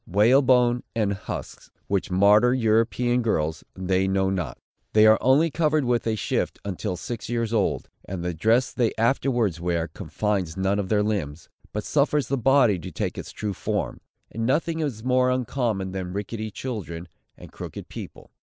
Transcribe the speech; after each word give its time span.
Whalebone 0.07 0.81
and 0.95 1.13
husks, 1.13 1.69
which 1.85 2.09
martyr 2.09 2.55
European 2.55 3.21
girls, 3.21 3.63
they 3.75 4.07
know 4.07 4.31
not. 4.31 4.57
They 4.93 5.05
are 5.05 5.19
only 5.21 5.51
covered 5.51 5.85
with 5.85 6.07
a 6.07 6.15
shift 6.15 6.57
until 6.65 6.97
six 6.97 7.29
years 7.29 7.53
old: 7.53 7.87
and 8.05 8.23
the 8.23 8.33
dress 8.33 8.73
they 8.73 8.93
afterwards 8.97 9.61
wear 9.61 9.87
confines 9.87 10.57
none 10.57 10.79
of 10.79 10.89
their 10.89 11.03
limbs, 11.03 11.49
but 11.71 11.83
suffers 11.83 12.29
the 12.29 12.37
body 12.39 12.79
to 12.79 12.91
take 12.91 13.15
its 13.15 13.31
true 13.31 13.53
form; 13.53 14.01
and 14.31 14.43
nothing 14.43 14.79
is 14.79 15.03
more 15.03 15.29
uncommon 15.29 15.91
than 15.91 16.13
ricketty 16.13 16.49
children, 16.49 17.07
and 17.37 17.51
crooked 17.51 17.87
people. 17.87 18.31